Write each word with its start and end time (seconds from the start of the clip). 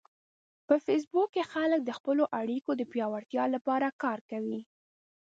په 0.67 0.75
فېسبوک 0.85 1.29
کې 1.35 1.43
خلک 1.53 1.79
د 1.85 1.91
خپلو 1.97 2.23
اړیکو 2.39 2.71
د 2.75 2.81
پیاوړتیا 2.91 3.43
لپاره 3.55 3.87
کار 4.03 4.19
کوي 4.31 4.61